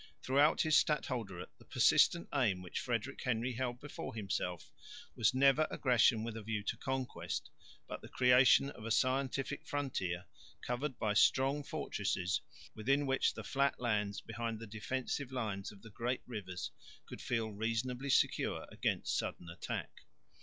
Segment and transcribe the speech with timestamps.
[0.23, 4.71] Throughout his stadholderate the persistent aim which Frederick Henry held before himself
[5.15, 7.51] was never aggression with a view to conquest,
[7.87, 10.25] but the creation of a scientific frontier,
[10.65, 12.41] covered by strong fortresses,
[12.73, 16.71] within which the flat lands behind the defensive lines of the great rivers
[17.05, 20.01] could feel reasonably secure against sudden attack.